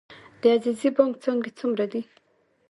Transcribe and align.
د 0.41 0.43
عزیزي 0.55 0.89
بانک 0.95 1.13
څانګې 1.23 1.51
څومره 1.59 1.85
دي؟ 1.91 2.01